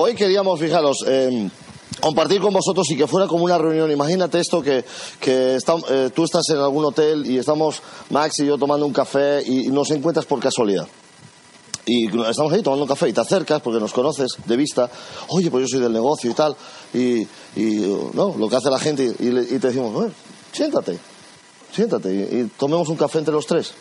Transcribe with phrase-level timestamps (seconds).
[0.00, 1.50] hoy queríamos, fijaros, eh,
[2.00, 3.90] compartir con vosotros y que fuera como una reunión.
[3.90, 4.84] Imagínate esto que,
[5.20, 8.92] que está- eh, tú estás en algún hotel y estamos Max y yo tomando un
[8.92, 10.86] café y nos encuentras por casualidad.
[11.84, 14.90] Y estamos ahí tomando un café y te acercas porque nos conoces de vista.
[15.28, 16.54] Oye, pues yo soy del negocio y tal.
[16.94, 17.26] Y,
[18.14, 20.12] no, lo que hace la gente y, y te decimos, "Bueno,
[20.52, 20.98] siéntate,
[21.74, 23.72] siéntate y tomemos un café entre los tres.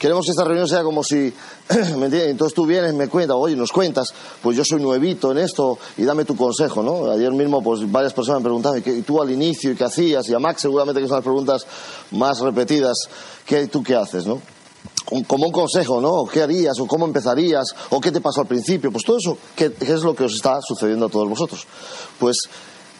[0.00, 1.30] Queremos que esta reunión sea como si,
[1.68, 2.30] ¿me entiendes?
[2.30, 6.04] Entonces tú vienes, me cuentas, oye, nos cuentas, pues yo soy nuevito en esto y
[6.04, 7.10] dame tu consejo, ¿no?
[7.10, 10.26] Ayer mismo, pues varias personas me preguntaban, ¿y tú al inicio, ¿y qué hacías?
[10.30, 11.66] Y a Max seguramente que son las preguntas
[12.12, 12.96] más repetidas,
[13.44, 14.40] ¿qué, ¿tú qué haces, no?
[15.26, 16.24] Como un consejo, ¿no?
[16.24, 16.80] ¿Qué harías?
[16.80, 17.74] ¿O cómo empezarías?
[17.90, 18.90] ¿O qué te pasó al principio?
[18.90, 21.66] Pues todo eso, ¿qué, qué es lo que os está sucediendo a todos vosotros?
[22.18, 22.38] Pues,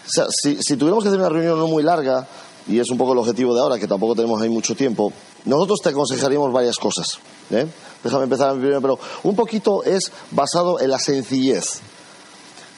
[0.07, 2.29] o sea, si, si tuviéramos que hacer una reunión no muy larga,
[2.67, 5.13] y es un poco el objetivo de ahora, que tampoco tenemos ahí mucho tiempo,
[5.45, 7.19] nosotros te aconsejaríamos varias cosas.
[7.51, 7.67] ¿eh?
[8.03, 11.81] Déjame empezar primero, pero un poquito es basado en la sencillez.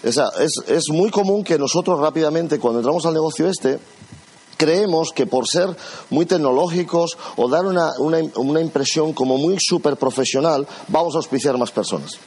[0.05, 3.79] O sea, es, es muy común que nosotros rápidamente, cuando entramos al negocio este,
[4.57, 5.77] creemos que por ser
[6.11, 11.57] muy tecnológicos o dar una, una, una impresión como muy súper profesional, vamos a auspiciar
[11.59, 12.19] más personas.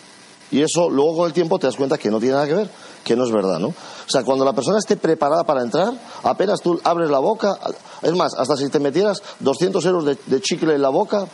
[0.56, 2.70] Y eso luego con el tiempo te das cuenta que no tiene nada que ver,
[3.04, 3.68] que no es verdad, ¿no?
[3.68, 7.60] O sea, cuando la persona esté preparada para entrar, apenas tú abres la boca,
[8.02, 11.28] es más, hasta si te metieras 200 euros de, chicle en la boca,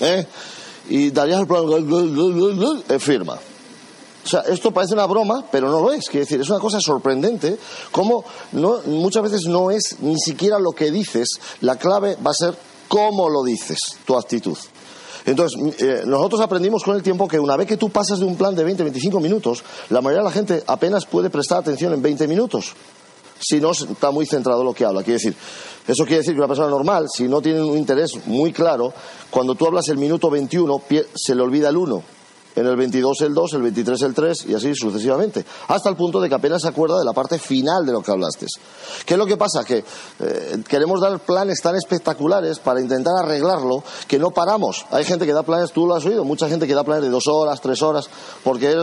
[0.00, 0.26] ¿eh?
[0.88, 1.62] Y darías el plan,
[2.88, 3.38] eh, firma.
[4.24, 6.06] O sea, esto parece una broma, pero no lo es.
[6.06, 7.60] Quiero decir, es una cosa sorprendente,
[7.92, 12.34] como no, muchas veces no es ni siquiera lo que dices, la clave va a
[12.34, 12.56] ser
[12.88, 14.58] cómo lo dices, tu actitud.
[15.26, 18.36] Entonces, eh, nosotros aprendimos con el tiempo que una vez que tú pasas de un
[18.36, 22.02] plan de 20, 25 minutos, la mayoría de la gente apenas puede prestar atención en
[22.02, 22.72] 20 minutos
[23.42, 25.02] si no está muy centrado en lo que habla.
[25.02, 25.34] Quiere decir,
[25.88, 28.92] eso quiere decir que una persona normal, si no tiene un interés muy claro,
[29.30, 32.02] cuando tú hablas el minuto 21, pie- se le olvida el 1.
[32.56, 35.44] En el 22 el 2, el 23 el 3 y así sucesivamente.
[35.68, 38.10] Hasta el punto de que apenas se acuerda de la parte final de lo que
[38.10, 38.46] hablaste.
[39.06, 39.64] ¿Qué es lo que pasa?
[39.64, 39.84] Que
[40.20, 44.84] eh, queremos dar planes tan espectaculares para intentar arreglarlo que no paramos.
[44.90, 47.10] Hay gente que da planes, tú lo has oído, mucha gente que da planes de
[47.10, 48.08] dos horas, tres horas,
[48.42, 48.76] porque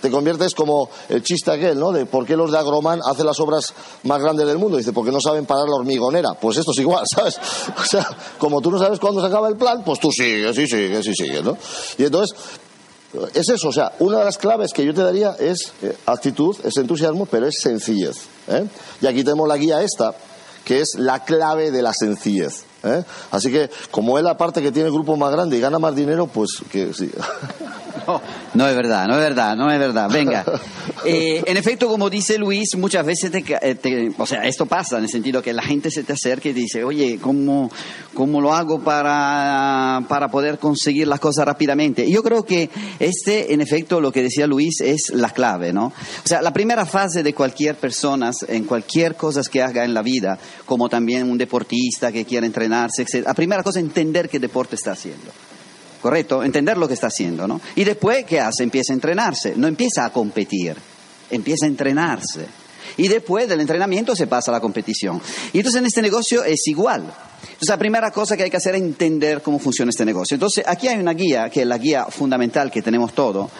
[0.00, 1.92] te conviertes como el chiste aquel, ¿no?
[1.92, 4.76] De por qué los de Agroman hacen las obras más grandes del mundo.
[4.76, 6.34] Dice, porque no saben parar la hormigonera.
[6.34, 7.38] Pues esto es igual, ¿sabes?
[7.78, 8.06] O sea,
[8.38, 11.14] como tú no sabes cuándo se acaba el plan, pues tú sigues, y sigues, y
[11.14, 11.56] sigues, ¿no?
[11.98, 12.36] Y entonces,
[13.34, 16.56] es eso, o sea, una de las claves que yo te daría es eh, actitud,
[16.64, 18.16] es entusiasmo, pero es sencillez.
[18.48, 18.66] ¿eh?
[19.00, 20.14] Y aquí tenemos la guía esta,
[20.64, 22.64] que es la clave de la sencillez.
[22.84, 23.02] ¿Eh?
[23.30, 25.94] Así que, como es la parte que tiene el grupo más grande y gana más
[25.96, 27.10] dinero, pues que sí.
[28.06, 28.20] No,
[28.52, 30.10] no es verdad, no es verdad, no es verdad.
[30.10, 30.44] Venga.
[31.06, 34.96] Eh, en efecto, como dice Luis, muchas veces te, eh, te- o sea, esto pasa
[34.96, 37.70] en el sentido que la gente se te acerca y te dice, oye, ¿cómo,
[38.14, 42.06] cómo lo hago para, para poder conseguir las cosas rápidamente?
[42.06, 45.88] Y yo creo que este, en efecto, lo que decía Luis es la clave, ¿no?
[45.88, 45.92] O
[46.26, 50.38] sea, la primera fase de cualquier persona, en cualquier cosa que haga en la vida,
[50.64, 52.46] como también un deportista que quiera
[52.82, 53.22] entrenarse.
[53.22, 55.30] La primera cosa entender qué deporte está haciendo.
[56.04, 56.44] ¿correcto?
[56.44, 57.62] Entender lo que está haciendo, ¿no?
[57.76, 58.62] Y después, ¿qué hace?
[58.62, 60.76] Empieza a entrenarse, no empieza a competir,
[61.30, 62.44] empieza a entrenarse.
[62.98, 65.18] Y después del entrenamiento se pasa a la competición.
[65.54, 67.04] Y entonces en este negocio es igual.
[67.44, 70.34] Entonces la primera cosa que hay que hacer es entender cómo funciona este negocio.
[70.34, 73.50] Entonces aquí hay una guía, que es la guía fundamental que tenemos todo,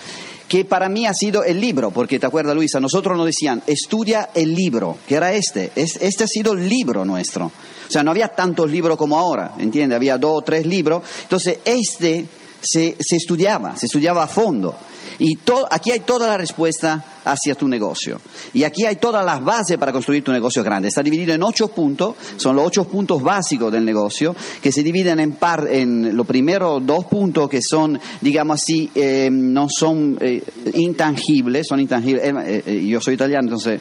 [0.49, 4.29] que para mí ha sido el libro, porque te acuerdas Luisa, nosotros nos decían, estudia
[4.35, 7.47] el libro, que era este, Es- este ha sido el libro nuestro.
[7.47, 9.97] O sea, no había tantos libros como ahora, ¿entiendes?
[9.97, 11.03] Había dos o tres libros.
[11.23, 12.27] Entonces, este
[12.61, 14.75] se, se estudiaba, se estudiaba a fondo.
[15.19, 18.21] Y to- aquí hay toda la respuesta hacia tu negocio.
[18.53, 20.89] Y aquí hay todas las bases para construir tu negocio grande.
[20.89, 25.21] Está dividido en ocho puntos, son los ocho puntos básicos del negocio, que se dividen
[25.21, 30.43] en par, en los primeros dos puntos que son, digamos así, eh, no son eh,
[30.75, 32.25] intangibles, son intangibles.
[32.25, 33.81] Eh, eh, yo soy italiano, entonces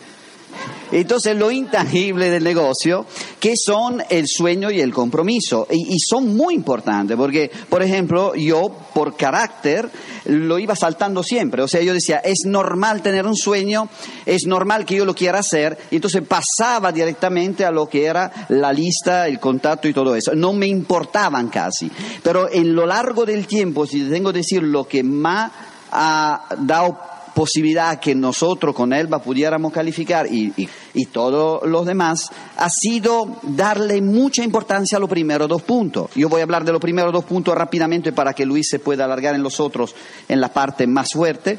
[1.02, 3.06] entonces, lo intangible del negocio,
[3.40, 5.68] que son el sueño y el compromiso.
[5.70, 9.90] Y, y son muy importantes, porque, por ejemplo, yo, por carácter,
[10.26, 11.62] lo iba saltando siempre.
[11.64, 13.90] O sea, yo decía, es normal tener un sueño,
[14.26, 18.32] es normal que yo lo quiera hacer, y entonces pasaba directamente a lo que era
[18.50, 20.35] la lista, el contacto y todo eso.
[20.35, 21.91] No me importaban casi.
[22.22, 25.52] Pero en lo largo del tiempo, si tengo que decir lo que más
[25.91, 26.97] ha dado
[27.34, 33.37] posibilidad que nosotros con Elba pudiéramos calificar y, y, y todos los demás, ha sido
[33.43, 36.11] darle mucha importancia a los primeros dos puntos.
[36.16, 39.05] Yo voy a hablar de los primeros dos puntos rápidamente para que Luis se pueda
[39.05, 39.95] alargar en los otros
[40.29, 41.57] en la parte más fuerte.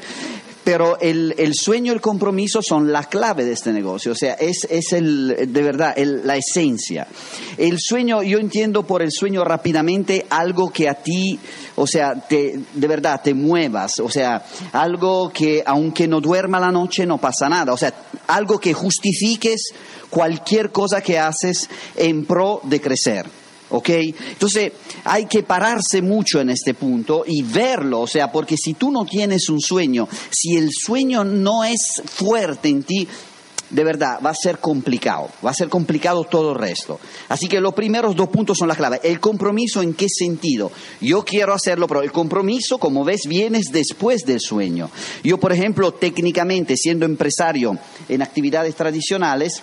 [0.65, 4.67] Pero el, el sueño el compromiso son la clave de este negocio, o sea, es,
[4.69, 7.07] es el, de verdad el- la esencia.
[7.57, 11.39] El sueño, yo entiendo por el sueño rápidamente algo que a ti,
[11.75, 16.71] o sea, te, de verdad te muevas, o sea, algo que aunque no duerma la
[16.71, 17.93] noche no pasa nada, o sea,
[18.27, 19.71] algo que justifiques
[20.09, 23.44] cualquier cosa que haces en pro de crecer.
[23.69, 23.89] ¿Ok?
[23.89, 24.71] Entonces
[25.03, 29.05] hay que pararse mucho en este punto y verlo, o sea, porque si tú no
[29.05, 33.07] tienes un sueño, si el sueño no es fuerte en ti,
[33.69, 36.99] de verdad va a ser complicado, va a ser complicado todo el resto.
[37.29, 38.99] Así que los primeros dos puntos son la clave.
[39.03, 40.71] El compromiso en qué sentido?
[41.01, 44.89] Yo quiero hacerlo, pero el compromiso, como ves, viene después del sueño.
[45.23, 47.77] Yo, por ejemplo, técnicamente, siendo empresario
[48.07, 49.61] en actividades tradicionales,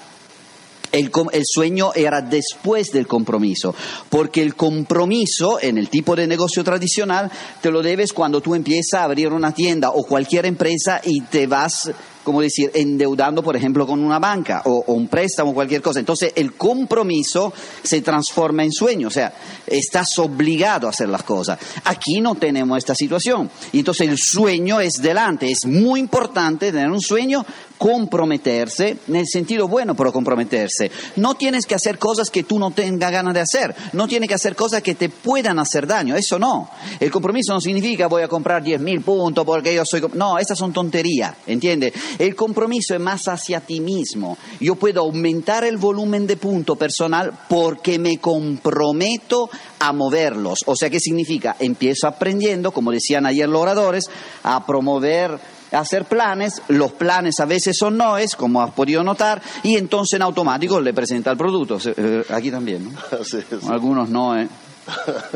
[0.92, 1.10] el,
[1.44, 3.74] sueño era después del compromiso,
[4.08, 7.30] porque el compromiso en el tipo de negocio tradicional
[7.60, 11.46] te lo debes cuando tú empiezas a abrir una tienda o cualquier empresa y te
[11.46, 11.90] vas,
[12.22, 16.00] como decir, endeudando, por ejemplo, con una banca o un préstamo o cualquier cosa.
[16.00, 17.52] Entonces el compromiso
[17.82, 19.32] se transforma en sueño, o sea,
[19.66, 21.58] estás obligado a hacer las cosas.
[21.84, 23.50] Aquí no tenemos esta situación.
[23.72, 27.44] Y entonces el sueño es delante, es muy importante tener un sueño
[27.82, 30.88] comprometerse, nel sentido bueno, pero comprometerse.
[31.16, 34.36] No tienes que hacer cosas que tú no tengas ganas de hacer, no tienes que
[34.36, 36.70] hacer cosas que te puedan hacer daño, eso no.
[37.00, 40.00] El compromiso no significa voy a comprar 10.000 puntos porque yo soy...
[40.00, 40.12] com-".
[40.14, 41.92] No, esas son tonterías, ¿entiendes?
[42.20, 44.38] El compromiso es más hacia ti mismo.
[44.60, 49.50] Yo puedo aumentar el volumen de punto personal porque me comprometo
[49.80, 50.60] a moverlos.
[50.66, 51.56] O sea, ¿qué significa?
[51.58, 54.08] Empiezo aprendiendo, como decían ayer los oradores,
[54.44, 55.40] a promover
[55.72, 60.22] hacer planes, los planes a veces son noes, como has podido notar, y entonces en
[60.22, 61.78] automático le presenta el producto.
[61.84, 62.90] Eh, Aquí también, ¿no?
[63.24, 63.56] Sí, sí.
[63.68, 64.48] Algunos no, ¿eh?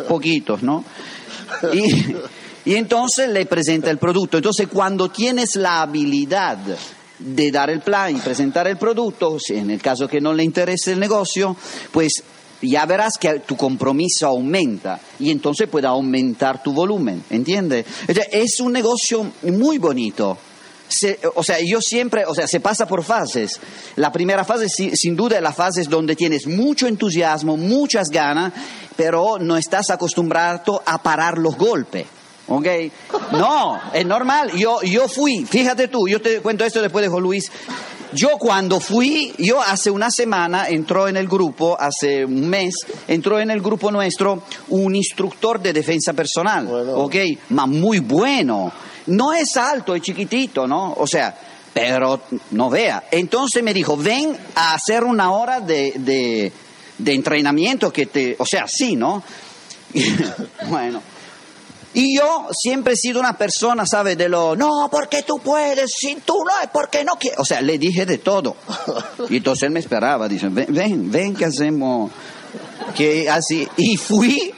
[0.09, 0.85] Poquitos, ¿no?
[1.73, 2.15] Y,
[2.65, 4.37] y entonces le presenta el producto.
[4.37, 6.59] Entonces cuando tienes la habilidad
[7.19, 10.45] de dar el plan y presentar el producto, si en el caso que no le
[10.45, 11.57] interese el negocio,
[11.93, 12.23] pues
[12.63, 17.87] ya verás que tu compromiso aumenta y entonces puede aumentar tu volumen, ¿entiendes?
[18.31, 20.39] Es un negocio muy bonito.
[20.89, 23.59] Se- o sea, yo siempre, o sea, se pasa por fases.
[23.97, 28.53] La primera fase, si- sin duda, es la fase donde tienes mucho entusiasmo, muchas ganas,
[28.97, 32.07] pero no estás acostumbrado a parar los golpes.
[32.49, 32.67] ¿Ok?
[33.33, 34.53] No, es normal.
[34.53, 37.51] Yo, yo fui, fíjate tú, yo te cuento esto después de Luis.
[38.17, 42.75] Yo cuando fui, yo hace una semana entró en el grupo, hace un mes,
[43.07, 46.93] entró en el grupo nuestro un instructor de defensa personal, Bueno.
[46.95, 47.15] ¿ok?
[47.51, 48.73] Muy bueno.
[49.09, 50.95] No es alto, es chiquitito, ¿no?
[50.95, 51.37] O sea,
[51.75, 52.23] pero
[52.53, 53.05] no vea.
[53.11, 56.51] Entonces me dijo, ven a hacer una hora de, de,
[56.97, 58.35] de entrenamiento que te...
[58.39, 59.23] O sea, sí, ¿no?
[60.71, 61.03] bueno.
[61.99, 64.19] Y yo siempre he sido una persona, ¿sabes?
[64.19, 67.41] De lo, no, porque tú puedes, si tú no es porque no quieres.
[67.41, 68.55] O sea, le dije de todo.
[69.31, 72.11] Y entonces él me esperaba, dice, ven, ven, ven que hacemos,
[72.95, 73.67] que así.
[73.79, 74.53] Y fui,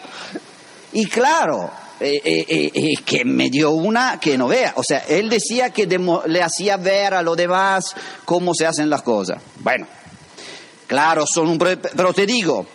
[0.93, 1.71] y claro,
[2.01, 4.73] eh, eh, eh, que me dio una que no vea.
[4.75, 7.95] O sea, él decía que demo- le hacía ver a los demás
[8.25, 9.41] cómo se hacen las cosas.
[9.61, 9.87] Bueno,
[10.89, 11.59] claro, son un...
[11.59, 12.67] Pero te digo,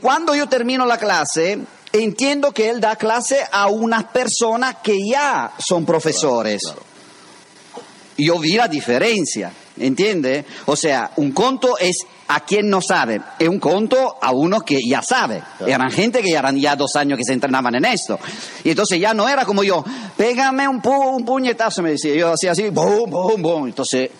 [0.00, 1.60] cuando yo termino la clase,
[1.92, 6.62] entiendo que él da clase a unas personas que ya son profesores.
[8.18, 10.44] Yo vi la diferencia, ¿entiende?
[10.66, 14.80] O sea, un conto es a quien no sabe, es un conto a uno que
[14.88, 15.42] ya sabe.
[15.66, 18.18] Eran gente que ya eran ya dos años que se entrenaban en esto.
[18.64, 19.84] Y entonces ya no era como yo,
[20.16, 22.14] pégame un, pu- un puñetazo, me decía.
[22.14, 23.66] Yo hacía así, boom, boom, boom.
[23.68, 24.10] Entonces,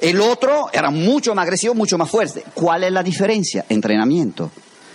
[0.00, 2.42] el otro era mucho más agresivo, mucho más fuerte.
[2.54, 3.66] ¿Cuál es la diferencia?
[3.68, 4.50] Entrenamiento.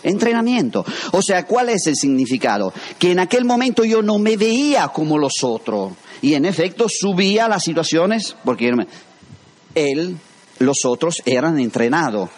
[0.08, 0.86] Entrenamiento.
[1.12, 2.74] O sea, ¿cuál es el significado?
[2.98, 5.94] Que en aquel momento yo no me veía como los otros.
[6.22, 8.72] Y en efecto subía las situaciones porque
[9.76, 10.18] él,
[10.60, 12.30] los otros eran entrenados.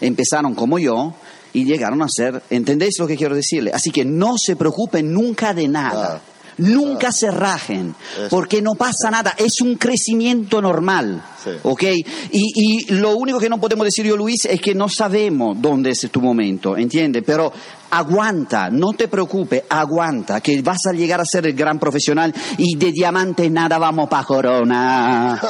[0.00, 1.14] Empezaron como yo
[1.52, 3.70] y llegaron a ser, ¿entendéis lo que quiero decirle?
[3.72, 6.20] Así que no se preocupen nunca de nada.
[6.58, 7.94] Nunca se rajen,
[8.30, 11.50] porque no pasa nada, es un crecimiento normal, Sí.
[11.62, 11.82] ¿ok?
[11.82, 15.90] Y, y lo único que no podemos decir yo, Luis, es que no sabemos dónde
[15.90, 17.22] es tu momento, ¿entiendes?
[17.26, 17.52] Pero
[17.90, 22.76] aguanta, no te preocupes, aguanta, que vas a llegar a ser el gran profesional y
[22.76, 25.40] de diamante nada vamos para corona.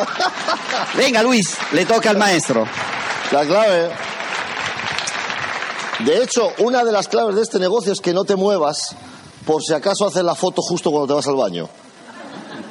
[0.97, 2.67] Venga, Luis, le toca al maestro.
[3.31, 3.91] La clave.
[6.05, 8.97] De hecho, una de las claves de este negocio es que no te muevas
[9.47, 11.69] por si acaso haces la foto justo cuando te vas al baño.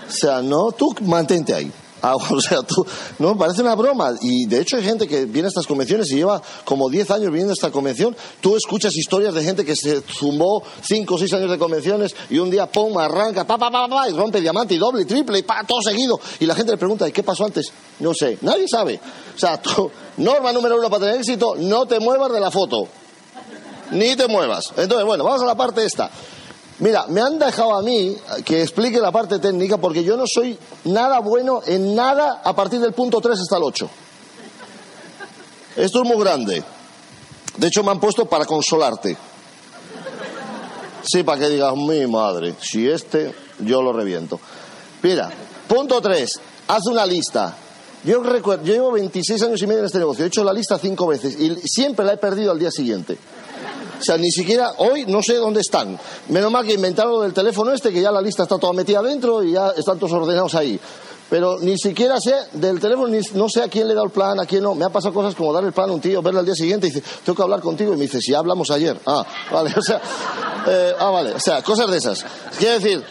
[0.07, 1.71] O sea, no, tú mantente ahí.
[2.05, 2.85] Ah, o sea, tú,
[3.19, 4.11] no, parece una broma.
[4.21, 7.27] Y de hecho hay gente que viene a estas convenciones y lleva como 10 años
[7.27, 8.15] viniendo a esta convención.
[8.41, 12.39] Tú escuchas historias de gente que se zumbó 5 o 6 años de convenciones y
[12.39, 15.39] un día, pum, arranca, pa, pa, pa, pa, y rompe diamante y doble y triple
[15.39, 16.19] y pa, todo seguido.
[16.41, 17.71] Y la gente le pregunta, ¿y qué pasó antes?
[17.99, 18.99] No sé, nadie sabe.
[19.33, 22.89] O sea, tú, norma número uno para tener éxito, no te muevas de la foto.
[23.91, 24.73] Ni te muevas.
[24.75, 26.11] Entonces, bueno, vamos a la parte esta.
[26.79, 30.57] Mira, me han dejado a mí que explique la parte técnica porque yo no soy
[30.85, 33.89] nada bueno en nada a partir del punto 3 hasta el 8.
[35.75, 36.63] Esto es muy grande.
[37.57, 39.15] De hecho, me han puesto para consolarte.
[41.03, 44.39] Sí, para que digas, mi madre, si este, yo lo reviento.
[45.01, 45.29] Mira,
[45.67, 47.55] punto 3, haz una lista.
[48.03, 50.77] Yo recuerdo, yo llevo 26 años y medio en este negocio, he hecho la lista
[50.77, 53.17] cinco veces y siempre la he perdido al día siguiente.
[53.99, 55.97] O sea, ni siquiera hoy no sé dónde están.
[56.29, 58.99] Menos mal que inventaron lo del teléfono este, que ya la lista está toda metida
[58.99, 60.79] adentro y ya están todos ordenados ahí.
[61.29, 64.11] Pero ni siquiera sé del teléfono, ni, no sé a quién le he dado el
[64.11, 64.75] plan, a quién no.
[64.75, 66.87] Me ha pasado cosas como dar el plan a un tío, verle al día siguiente
[66.87, 67.93] y dice, tengo que hablar contigo.
[67.93, 68.99] Y me dice, si hablamos ayer.
[69.05, 69.99] Ah, vale, o sea,
[70.67, 72.25] eh, ah, vale, o sea, cosas de esas.
[72.57, 73.03] Quiere decir,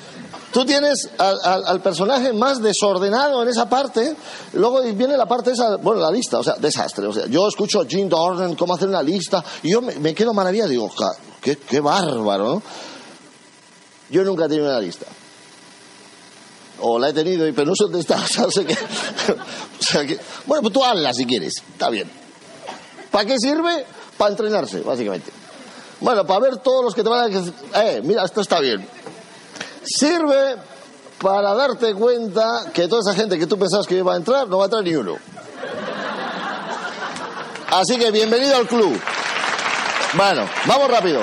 [0.53, 4.15] Tú tienes al, al, personaje más desordenado en esa parte,
[4.53, 7.07] luego viene la parte esa, bueno, la lista, o sea, desastre.
[7.07, 10.35] O sea, yo escucho a Jim Dornan cómo hacer una lista y yo me, quedo
[10.35, 10.91] maravillado, digo,
[11.41, 12.63] qué, bárbaro, ¿no?
[14.11, 15.07] Yo nunca he tenido una lista.
[16.81, 17.85] O la he tenido, pero no sé.
[18.45, 18.77] O sea, que,
[20.17, 22.11] que, bueno, pues tú hazla si quieres, está bien.
[23.11, 23.87] ¿Para qué sirve?
[24.19, 25.33] Para entrenarse, básicamente.
[26.01, 28.87] Bueno, para ver todos los que te van a eh, mira, esto está bien
[29.85, 30.57] Sirve
[31.21, 34.59] para darte cuenta que toda esa gente que tú pensabas que iba a entrar, no
[34.59, 35.17] va a entrar ni uno.
[37.71, 39.01] Así que bienvenido al club.
[40.15, 41.21] Bueno, vamos rápido.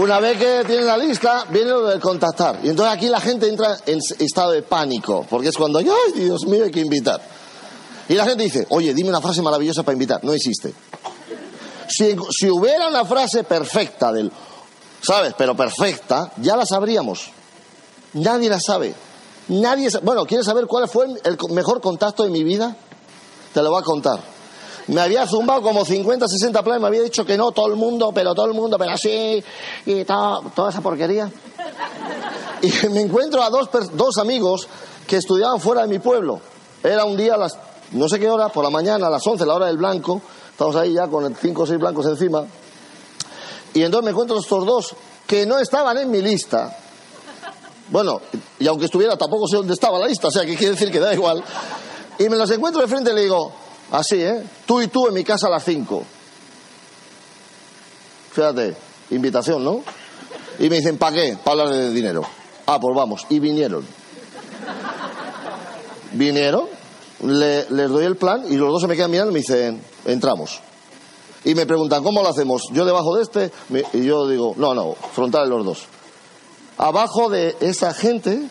[0.00, 2.60] Una vez que tienen la lista, viene lo de contactar.
[2.62, 6.46] Y entonces aquí la gente entra en estado de pánico, porque es cuando, ay, Dios
[6.46, 7.20] mío, hay que invitar.
[8.08, 10.22] Y la gente dice, oye, dime una frase maravillosa para invitar.
[10.24, 10.72] No existe.
[11.88, 14.32] Si, si hubiera una frase perfecta del,
[15.02, 15.34] ¿sabes?
[15.36, 17.30] Pero perfecta, ya la sabríamos.
[18.14, 18.94] Nadie la sabe.
[19.48, 22.76] Nadie Bueno, ¿quieres saber cuál fue el mejor contacto de mi vida?
[23.52, 24.20] Te lo voy a contar.
[24.88, 28.10] Me había zumbado como 50, 60 planes, me había dicho que no, todo el mundo,
[28.12, 29.42] pero todo el mundo, pero así,
[29.86, 31.30] y toda esa porquería.
[32.62, 34.68] Y me encuentro a dos, dos amigos
[35.06, 36.40] que estudiaban fuera de mi pueblo.
[36.82, 37.58] Era un día a las,
[37.92, 40.20] no sé qué hora, por la mañana, a las 11, la hora del blanco.
[40.50, 42.44] Estamos ahí ya con cinco o seis blancos encima.
[43.74, 44.94] Y entonces me encuentro estos dos
[45.26, 46.76] que no estaban en mi lista.
[47.88, 48.20] Bueno,
[48.58, 51.00] y aunque estuviera, tampoco sé dónde estaba la lista, o sea, que quiere decir que
[51.00, 51.42] da igual.
[52.18, 53.52] Y me los encuentro de frente y le digo,
[53.90, 54.42] así, ¿eh?
[54.66, 56.02] Tú y tú en mi casa a las 5.
[58.32, 58.76] Fíjate,
[59.10, 59.82] invitación, ¿no?
[60.58, 61.36] Y me dicen, ¿para qué?
[61.42, 62.22] Para hablar de dinero.
[62.66, 63.26] Ah, pues vamos.
[63.28, 63.86] Y vinieron.
[66.12, 66.66] Vinieron,
[67.20, 70.60] les doy el plan y los dos se me quedan mirando y me dicen, entramos
[71.44, 72.68] y me preguntan, ¿cómo lo hacemos?
[72.72, 73.52] Yo debajo de este,
[73.92, 75.84] y yo digo, no, no, frontales los dos.
[76.78, 78.48] Abajo de esa gente,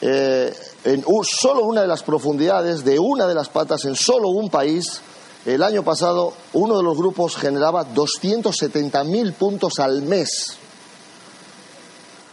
[0.00, 4.50] eh, en solo una de las profundidades de una de las patas, en solo un
[4.50, 5.00] país,
[5.46, 10.56] el año pasado uno de los grupos generaba 270.000 puntos al mes.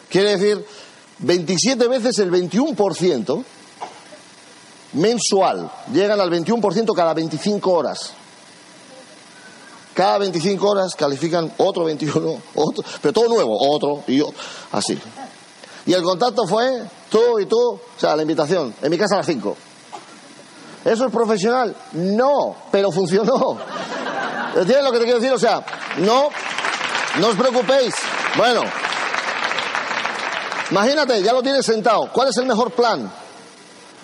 [0.10, 0.66] Quiere decir,
[1.20, 3.44] 27 veces el 21%
[4.94, 5.72] mensual.
[5.94, 8.14] Llegan al 21% cada 25 horas.
[9.98, 14.30] Cada 25 horas califican otro 21, otro, pero todo nuevo, otro y yo,
[14.72, 14.96] así.
[15.88, 19.18] Y el contacto fue tú y tú, o sea, la invitación, en mi casa a
[19.18, 19.58] las 5.
[20.86, 21.76] ¿Eso es profesional?
[21.94, 23.58] No, pero funcionó.
[24.56, 25.34] ¿Entiendes lo que te quiero decir?
[25.34, 25.66] O sea,
[25.98, 26.30] no,
[27.20, 27.96] no os preocupéis.
[28.38, 28.62] Bueno,
[30.70, 32.12] imagínate, ya lo tienes sentado.
[32.14, 33.12] ¿Cuál es el mejor plan?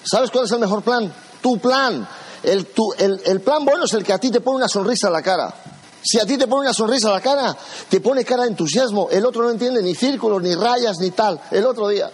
[0.04, 1.14] ¿Sabes cuál es el mejor plan?
[1.40, 2.08] Tu plan.
[2.42, 5.14] El, el, el plan bueno es el que a ti te pone una sonrisa en
[5.14, 5.54] la cara.
[6.03, 7.55] Si a ti te pone una sonrisa a la cara,
[7.89, 9.07] te pone cara de entusiasmo.
[9.10, 11.39] El otro no entiende ni círculos, ni rayas, ni tal.
[11.50, 12.12] El otro día.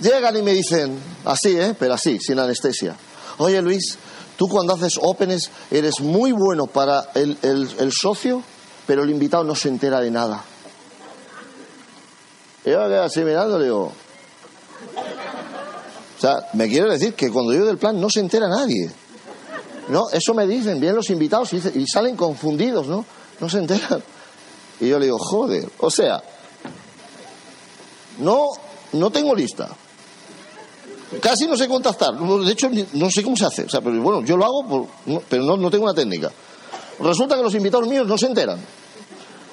[0.00, 1.74] Llegan y me dicen, así, ¿eh?
[1.76, 2.96] Pero así, sin anestesia.
[3.38, 3.98] Oye Luis,
[4.36, 8.42] tú cuando haces ópenes eres muy bueno para el, el, socio,
[8.86, 10.44] pero el invitado no se entera de nada.
[12.64, 13.92] Yo quedo así mirando, le digo.
[16.16, 18.90] O sea, me quiere decir que cuando yo del plan no se entera nadie.
[19.88, 23.04] No, eso me dicen, vienen los invitados y, salen confundidos, ¿no?
[23.40, 24.02] No se enteran.
[24.80, 26.22] Y yo le digo, joder, o sea,
[28.18, 28.46] no,
[28.92, 29.68] no tengo lista.
[31.20, 32.14] Casi no sé contactar.
[32.14, 33.64] De hecho, no sé cómo se hace.
[33.64, 34.88] O sea, pero bueno, yo lo hago,
[35.28, 36.30] pero no, no tengo una técnica.
[37.00, 38.60] Resulta que los invitados míos no se enteran.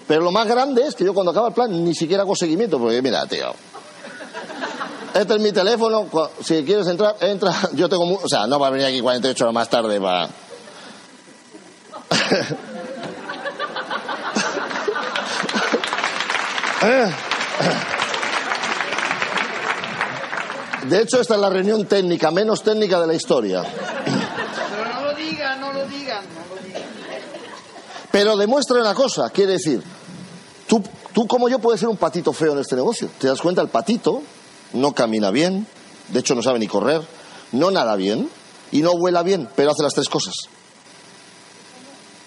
[0.07, 2.77] Pero lo más grande es que yo cuando acaba el plan ni siquiera hago seguimiento,
[2.77, 3.53] porque mira, tío.
[5.15, 6.07] Este es mi teléfono,
[6.43, 7.53] si quieres entrar, entra.
[7.73, 10.29] Yo tengo, mu- o sea, no va a venir aquí 48 horas más tarde para...
[20.87, 23.63] De hecho, esta es la reunión técnica, menos técnica de la historia.
[23.63, 26.81] Pero no lo digan, no lo digan, no lo digan.
[28.11, 29.81] Pero demuestra una cosa, quiere decir,
[30.67, 33.09] tú, tú como yo puedes ser un patito feo en este negocio.
[33.19, 33.61] ¿Te das cuenta?
[33.61, 34.21] El patito
[34.75, 35.67] no camina bien,
[36.09, 37.01] de hecho no sabe ni correr,
[37.51, 38.29] no nada bien
[38.71, 40.35] y no vuela bien, pero hace las tres cosas.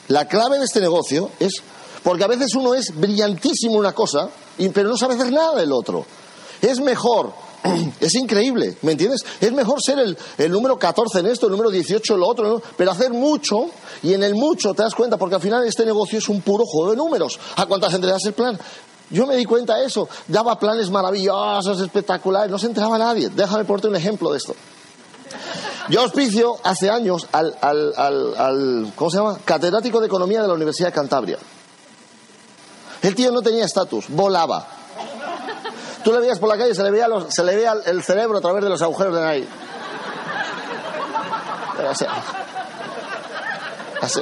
[0.08, 1.62] La clave en este negocio es,
[2.02, 4.30] porque a veces uno es brillantísimo en una cosa,
[4.72, 6.06] pero no sabe hacer nada del otro.
[6.62, 7.32] Es mejor,
[8.00, 9.24] es increíble, ¿me entiendes?
[9.40, 12.90] Es mejor ser el, número 14 en esto, el número 18 en lo otro, pero
[12.90, 13.66] hacer mucho,
[14.02, 16.64] y en el mucho te das cuenta, porque al final este negocio es un puro
[16.64, 17.38] juego de números.
[17.56, 18.58] ¿A cuánta gente el plan?
[19.10, 23.30] Yo me di cuenta de eso, daba planes maravillosos, espectaculares, no se enteraba nadie.
[23.30, 24.54] Déjame ponerte un ejemplo de esto.
[25.88, 29.38] Yo auspicio hace años al, al, al, ¿cómo se llama?
[29.44, 31.38] Catedrático de Economía de la Universidad de Cantabria.
[33.00, 34.66] El tío no tenía estatus, volaba.
[36.04, 38.40] Tú le veías por la calle, se le veía, se le veía el cerebro a
[38.40, 39.48] través de los agujeros de nariz.
[44.00, 44.20] Así.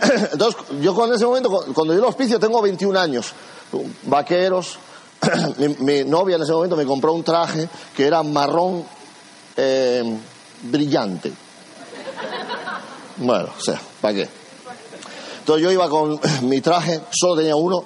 [0.32, 3.32] Entonces, yo con ese momento, cu- cuando yo lo auspicio, tengo 21 años.
[4.04, 4.78] Vaqueros.
[5.58, 8.84] Mi, mi novia en ese momento me compró un traje que era marrón
[9.56, 10.02] eh,
[10.62, 11.32] brillante.
[13.18, 14.28] Bueno, o sea, ¿para qué?
[15.38, 17.84] Entonces yo iba con mi traje, solo tenía uno,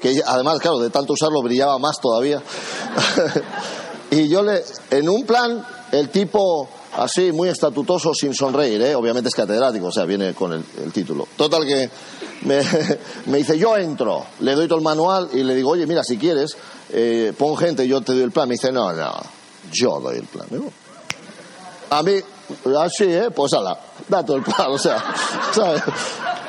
[0.00, 2.42] que además, claro, de tanto usarlo brillaba más todavía.
[4.10, 8.94] y yo le, en un plan, el tipo así, muy estatutoso, sin sonreír, ¿eh?
[8.94, 11.26] obviamente es catedrático, o sea, viene con el, título.
[11.36, 11.90] Total que
[12.42, 12.60] me,
[13.26, 16.18] me dice, yo entro, le doy todo el manual y le digo, oye, mira, si
[16.18, 16.56] quieres,
[16.90, 18.48] eh, pon gente, yo te doy el plan.
[18.48, 19.12] Me dice, no, no,
[19.72, 20.46] yo doy el plan.
[21.90, 22.12] A mí,
[22.78, 23.30] así, ¿eh?
[23.34, 25.02] Pues ala, da todo el plan, o sea.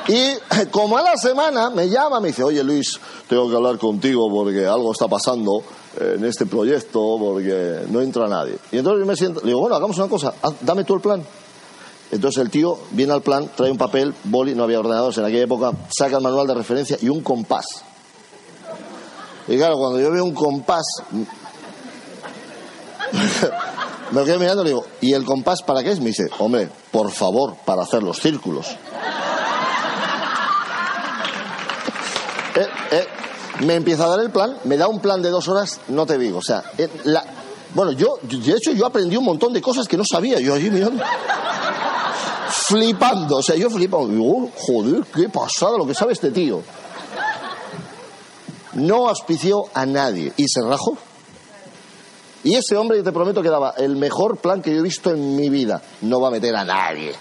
[0.06, 0.34] Y
[0.70, 4.66] como a la semana me llama, me dice, oye Luis, tengo que hablar contigo porque
[4.66, 5.62] algo está pasando
[6.00, 8.58] en este proyecto, porque no entra nadie.
[8.72, 11.22] Y entonces yo me siento, digo, bueno, hagamos una cosa, dame tú el plan.
[12.10, 15.44] Entonces el tío viene al plan, trae un papel, boli, no había ordenadores en aquella
[15.44, 17.66] época, saca el manual de referencia y un compás.
[19.48, 20.86] Y claro, cuando yo veo un compás,
[24.12, 26.00] me quedo mirando y le digo, ¿y el compás para qué es?
[26.00, 28.66] Me dice, hombre, por favor, para hacer los círculos.
[32.56, 33.06] Eh, eh,
[33.60, 36.18] me empieza a dar el plan, me da un plan de dos horas, no te
[36.18, 36.38] digo.
[36.38, 36.88] O sea, eh,
[37.74, 40.38] bueno, yo, de hecho, yo aprendí un montón de cosas que no sabía.
[40.40, 41.02] Yo allí mirando,
[42.48, 43.36] flipando.
[43.36, 44.08] O sea, yo flipando.
[44.08, 46.62] Digo, "Oh, joder, qué pasada lo que sabe este tío.
[48.74, 50.96] No auspició a nadie y se rajó.
[52.42, 55.10] Y ese hombre, yo te prometo que daba el mejor plan que yo he visto
[55.10, 55.80] en mi vida.
[56.02, 57.14] No va a meter a nadie.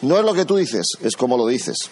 [0.00, 1.90] No es lo que tú dices, es como lo dices.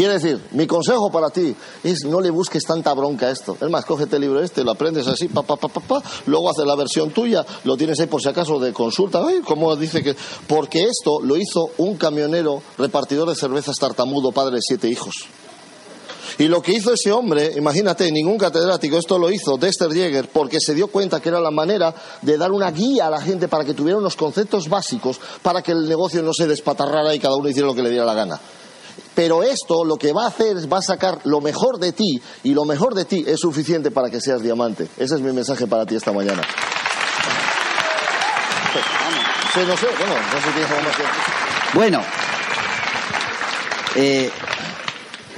[0.00, 3.58] Quiere decir, mi consejo para ti es no le busques tanta bronca a esto.
[3.60, 6.48] Es más, cógete el libro este, lo aprendes así, pa, pa, pa, pa, pa, luego
[6.48, 9.22] haces la versión tuya, lo tienes ahí por si acaso de consulta.
[9.22, 10.16] Ay, ¿cómo dice que...?
[10.46, 15.16] Porque esto lo hizo un camionero repartidor de cervezas tartamudo, padre de siete hijos.
[16.38, 20.60] Y lo que hizo ese hombre, imagínate, ningún catedrático, esto lo hizo Dexter Jäger porque
[20.60, 23.66] se dio cuenta que era la manera de dar una guía a la gente para
[23.66, 27.50] que tuviera unos conceptos básicos para que el negocio no se despatarrara y cada uno
[27.50, 28.40] hiciera lo que le diera la gana.
[29.14, 32.22] Pero esto lo que va a hacer es va a sacar lo mejor de ti
[32.42, 34.88] y lo mejor de ti es suficiente para que seas diamante.
[34.96, 36.42] Ese es mi mensaje para ti esta mañana.
[39.52, 41.04] Sí, no sé, bueno, no sé
[41.74, 42.02] Bueno,
[43.96, 44.30] eh,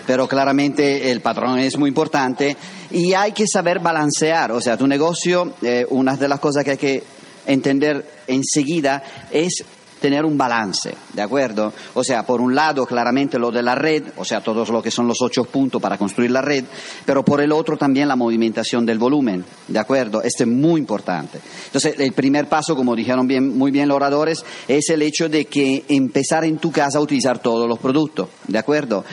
[0.06, 2.56] pero claramente el patrón es muy importante
[2.90, 4.52] y hay que saber balancear.
[4.52, 7.02] O sea, tu negocio, eh, una de las cosas que hay que
[7.46, 9.64] entender enseguida es
[10.02, 11.72] tener un balance, ¿de acuerdo?
[11.94, 14.90] O sea, por un lado, claramente lo de la red, o sea, todos lo que
[14.90, 16.64] son los ocho puntos para construir la red,
[17.06, 20.20] pero por el otro también la movimentación del volumen, ¿de acuerdo?
[20.22, 21.40] Este es muy importante.
[21.66, 25.46] Entonces, el primer paso, como dijeron bien, muy bien los oradores, es el hecho de
[25.46, 29.04] que empezar en tu casa a utilizar todos los productos, ¿de acuerdo?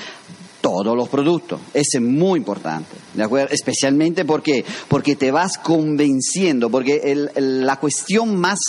[0.61, 1.59] todos los productos.
[1.73, 3.53] Ese es muy importante, ¿de acuerdo?
[3.53, 8.59] Especialmente porque, porque te vas convenciendo, porque la cuestión más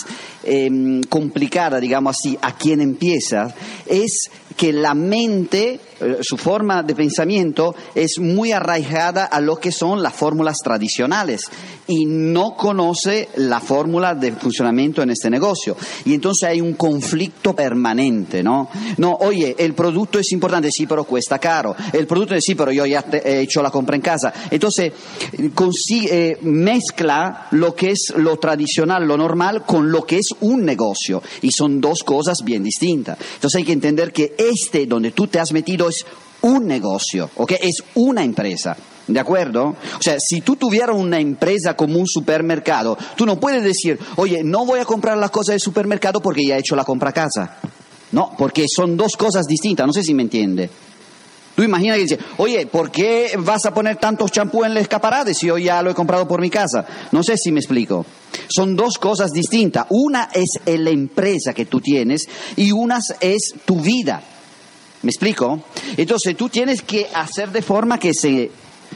[0.43, 3.53] em, complicada, digamos así, a quien empieza,
[3.87, 9.71] es que la mente, eh, su forma de pensamiento es muy arraigada a lo que
[9.71, 11.49] son las fórmulas tradicionales
[11.87, 15.75] y no conoce la fórmula de funcionamiento en este negocio.
[16.05, 18.69] Y entonces hay un conflicto permanente, ¿no?
[18.97, 21.75] No, oye, el producto es importante, sí, pero cuesta caro.
[21.91, 24.33] El producto es sí, pero yo ya he hecho la compra en casa.
[24.49, 24.91] Entonces,
[25.53, 30.65] consigue, eh, mezcla lo que es lo tradicional, lo normal, con lo que es un
[30.65, 31.21] negocio.
[31.41, 33.17] Y son dos cosas bien distintas.
[33.35, 36.05] Entonces hay que entender que este donde tú te has metido es
[36.41, 37.53] un negocio, ¿ok?
[37.61, 38.75] Es una empresa.
[39.07, 39.75] ¿De acuerdo?
[39.99, 44.43] O sea, si tú tuvieras una empresa como un supermercado, tú no puedes decir, oye,
[44.43, 47.57] no voy a comprar las cosas del supermercado porque ya he hecho la compra casa.
[48.11, 50.69] No, porque son dos cosas distintas, no sé si me entiende.
[51.55, 55.33] Tú imaginas que dice, oye, ¿por qué vas a poner tantos champú en el escaparate
[55.33, 56.85] si yo ya lo he comprado por mi casa?
[57.11, 58.05] No sé si me explico.
[58.47, 59.85] Son dos cosas distintas.
[59.89, 64.21] Una es la empresa que tú tienes y una es tu vida.
[65.01, 65.61] ¿Me explico?
[65.97, 68.51] Entonces tú tienes que hacer de forma que se,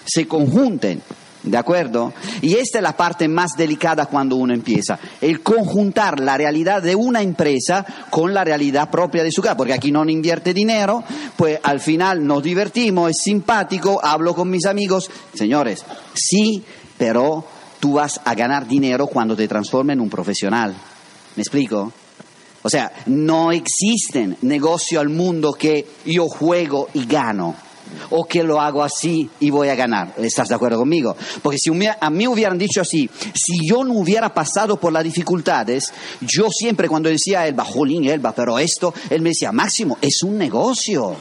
[0.05, 1.01] se conjunten.
[1.45, 2.11] ¿De acuerdo?
[2.41, 6.95] Y esta es la parte más delicada cuando uno empieza, el conjuntar la realidad de
[6.95, 11.03] una empresa con la realidad propia de su casa, porque aquí no invierte dinero,
[11.35, 16.63] pues al final nos divertimos, es simpático, hablo con mis amigos, señores, sí,
[16.97, 17.45] pero
[17.79, 20.73] tú vas a ganar dinero cuando te transformes en un profesional.
[21.35, 21.93] ¿Me explico?
[22.63, 27.55] O sea, no existen negocio al mundo que yo juego y gano
[28.09, 30.13] o que lo hago así y voy a ganar.
[30.17, 31.15] ¿Estás de acuerdo conmigo?
[31.41, 35.93] Porque si a mí hubieran dicho así, si yo no hubiera pasado por las dificultades,
[36.21, 40.37] yo siempre cuando decía Elba, jolín, Elba, pero esto, él me decía, Máximo, es un
[40.37, 41.15] negocio.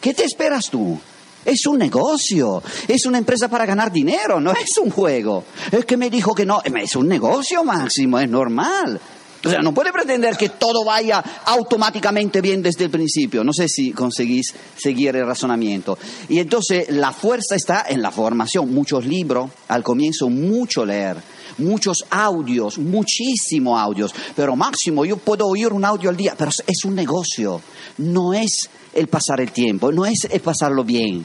[0.00, 0.98] ¿Qué te esperas tú?
[1.44, 5.44] Es un negocio, es una empresa para ganar dinero, no es un juego.
[5.70, 9.00] Es que me dijo que no, es un negocio, Máximo, es normal.
[9.46, 13.44] O sea, no puede pretender que todo vaya automáticamente bien desde el principio.
[13.44, 15.98] No sé si conseguís seguir el razonamiento.
[16.28, 18.74] Y entonces la fuerza está en la formación.
[18.74, 21.16] Muchos libros, al comienzo mucho leer,
[21.58, 24.14] muchos audios, muchísimos audios.
[24.34, 27.60] Pero máximo, yo puedo oír un audio al día, pero es un negocio.
[27.98, 31.24] No es el pasar el tiempo, no es el pasarlo bien.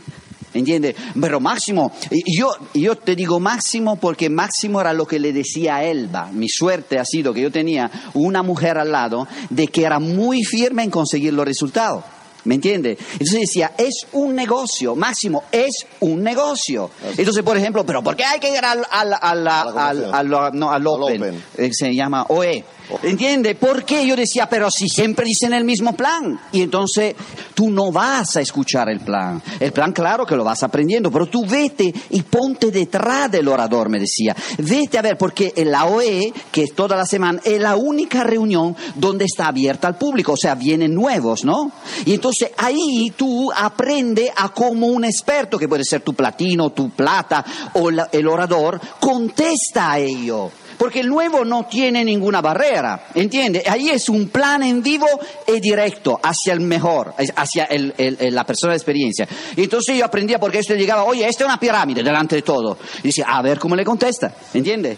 [0.54, 0.96] ¿Entiendes?
[1.20, 1.92] Pero Máximo,
[2.26, 6.30] yo, yo te digo Máximo porque Máximo era lo que le decía a Elba.
[6.32, 10.44] Mi suerte ha sido que yo tenía una mujer al lado de que era muy
[10.44, 12.04] firme en conseguir los resultados.
[12.44, 12.98] ¿Me entiende?
[13.14, 16.90] Entonces decía, es un negocio, Máximo, es un negocio.
[17.16, 20.88] Entonces, por ejemplo, pero ¿por qué hay que ir al, al, al, al, no, al
[20.88, 21.44] Open?
[21.58, 22.66] Eh, se llama OE.
[23.04, 23.56] ¿Entiende?
[23.56, 26.40] ¿Por qué yo decía, pero si siempre dicen el mismo plan?
[26.52, 27.16] Y entonces
[27.54, 29.42] tú no vas a escuchar el plan.
[29.60, 33.90] El plan, claro que lo vas aprendiendo, pero tú vete y ponte detrás del orador,
[33.90, 34.36] me decía.
[34.58, 38.76] Vete a ver, porque la OE, que es toda la semana, es la única reunión
[38.96, 41.72] donde está abierta al público, o sea, vienen nuevos, ¿no?
[42.06, 46.90] Y entonces ahí tú aprendes a como un experto, que puede ser tu platino, tu
[46.90, 53.62] plata o el orador, contesta a ello porque el nuevo no tiene ninguna barrera, ¿entiende?
[53.68, 55.06] Ahí es un plan en vivo
[55.46, 59.28] y directo hacia el mejor, hacia la persona de experiencia.
[59.56, 62.80] Entonces yo aprendía porque esto llegaba, oye, esta es una pirámide delante de todo.
[63.04, 64.98] Y decía, a ver cómo le contesta, ¿entiende?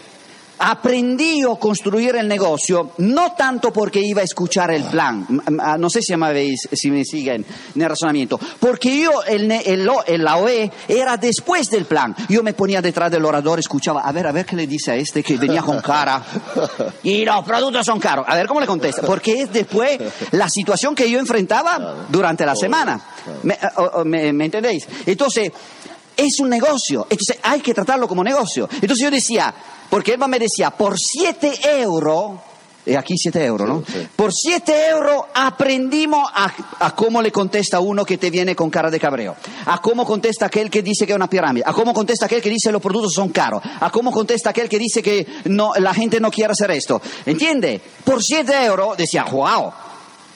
[0.58, 5.26] Aprendí a construir el negocio no tanto porque iba a escuchar el plan,
[5.60, 9.84] ah, no sé si me, si me siguen en el razonamiento, porque yo, el, el,
[10.24, 12.14] la OE era después del plan.
[12.28, 14.96] Yo me ponía detrás del orador, escuchaba, a ver, a ver qué le dice a
[14.96, 16.22] este que venía con cara.
[17.02, 18.24] Y los productos son caros.
[18.28, 19.02] A ver cómo le contesta.
[19.02, 19.98] Porque es después
[20.32, 23.00] la situación que yo enfrentaba durante la semana.
[24.04, 24.86] ¿Me, me entendéis?
[25.04, 25.52] Entonces,
[26.16, 27.06] es un negocio.
[27.10, 28.68] Entonces hay que tratarlo como negocio.
[28.72, 29.54] Entonces yo decía,
[29.94, 32.32] porque Eva me decía, por 7 euros,
[32.84, 33.84] y aquí 7 euros, ¿no?
[34.16, 38.98] Por 7 euros aprendimos a, cómo le contesta uno que te viene con cara de
[38.98, 42.42] cabreo, a cómo contesta aquel que dice que es una pirámide, a cómo contesta aquel
[42.42, 45.94] que dice los productos son caros, a cómo contesta aquel que dice que no, la
[45.94, 47.00] gente no quiere hacer esto.
[47.24, 47.80] ¿Entiende?
[48.02, 49.72] Por 7 euros decía, wow.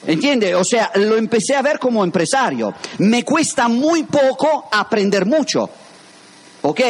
[0.07, 0.55] ¿Entiende?
[0.55, 2.73] O sea, lo empecé a ver como empresario.
[2.99, 5.69] Me cuesta muy poco aprender mucho.
[6.61, 6.81] ¿Ok?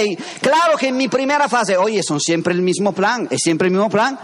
[0.41, 3.73] Claro que en mi primera fase, oye, son siempre el mismo plan, es siempre el
[3.73, 4.17] mismo plan,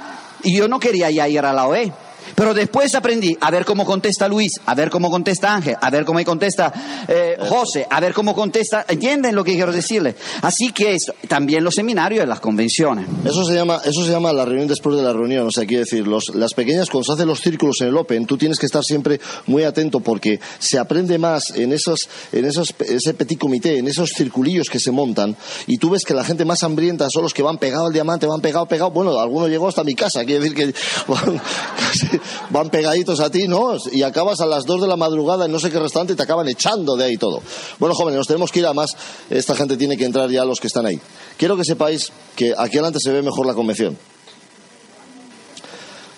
[0.44, 1.92] y yo no quería ya ir a la OE.
[2.36, 6.04] Pero después aprendí a ver cómo contesta Luis, a ver cómo contesta Ángel, a ver
[6.06, 6.74] cómo contesta
[7.08, 8.86] eh, José, a ver cómo contesta.
[8.88, 10.16] ¿Entienden lo que quiero decirles?
[10.42, 13.08] Así que también los seminarios y las convenciones.
[13.24, 15.48] Eso se llama, eso se llama la reunión después de la reunión.
[15.48, 18.38] O sea, quiero decir, las pequeñas, cuando se hacen los círculos en el Open, tú
[18.38, 23.14] tienes que estar siempre muy atento porque se aprende más en esos, en esos, ese
[23.14, 25.36] petit comité, en esos circulillos que se montan,
[25.68, 28.28] y tú ves que la gente más hambrienta son los que van pegados al diamante,
[28.28, 28.94] van pegados, pegados.
[28.94, 30.66] Bueno, alguno llegó hasta mi casa, quiere decir que
[32.50, 33.76] van pegaditos a ti, ¿no?
[33.92, 36.24] Y acabas a las dos de la madrugada en no sé qué restaurante y te
[36.24, 37.42] acaban echando de ahí todo.
[37.80, 38.96] Bueno, jóvenes, nos tenemos que ir a más.
[39.30, 41.00] Esta gente tiene que entrar ya los que están ahí.
[41.38, 43.98] Quiero que sepáis que aquí adelante se ve mejor la convención.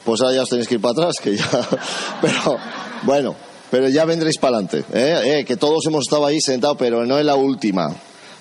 [0.06, 1.46] Pues ahora ya os tenéis que ir para atrás, que ya.
[2.22, 2.58] Pero,
[3.04, 3.36] bueno,
[3.70, 4.86] pero ya vendréis para adelante.
[4.94, 5.40] ¿eh?
[5.40, 5.46] ¿eh?
[5.46, 7.94] que todos hemos estado ahí sentados, pero no es la última.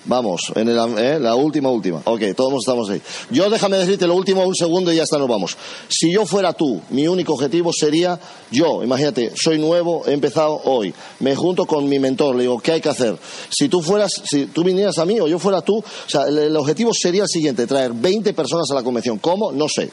[0.07, 1.19] Vamos, en ¿eh?
[1.19, 2.01] la última, última.
[2.05, 3.01] Ok, todos estamos ahí.
[3.29, 5.57] Yo déjame decirte lo último, un segundo y ya está, nos vamos.
[5.89, 8.17] Si yo fuera tú, mi único objetivo sería,
[8.49, 12.71] yo, imagínate, soy nuevo, he empezado hoy, me junto con mi mentor, le digo, ¿qué
[12.73, 13.17] hay que hacer?
[13.49, 16.55] Si tú fueras, si tú vinieras a mí o yo fuera tú, o sea, el,
[16.55, 19.17] objetivo sería el siguiente, traer 20 personas a la convención.
[19.19, 19.51] ¿Cómo?
[19.51, 19.89] No sé.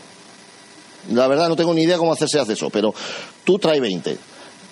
[1.13, 2.95] La verdad no tengo ni idea cómo hacerse hace eso, pero
[3.45, 4.17] tú trae 20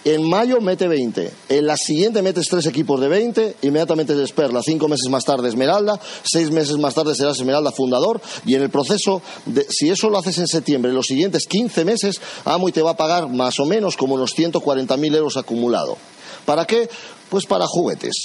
[0.05, 1.33] en mayo mete 20.
[1.49, 3.57] En la siguiente metes tres equipos de 20.
[3.63, 4.63] Inmediatamente es Perla.
[4.63, 6.01] Cinco meses más tarde Esmeralda.
[6.25, 8.21] Seis meses más tarde serás Esmeralda fundador.
[8.45, 12.21] Y en el proceso, de, si eso lo haces en septiembre, los siguientes 15 meses,
[12.45, 15.97] Amo y te va a pagar más o menos como unos 140.000 euros acumulado.
[16.45, 16.89] ¿Para qué?
[17.29, 18.25] Pues para juguetes.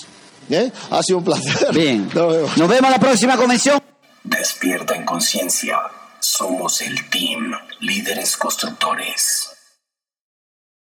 [0.49, 0.71] ¿Eh?
[0.89, 1.73] Ha sido un placer.
[1.73, 2.09] Bien.
[2.13, 2.57] Nos vemos.
[2.57, 3.79] Nos vemos la próxima convención.
[4.23, 5.77] Despierta en conciencia.
[6.19, 9.56] Somos el team líderes constructores.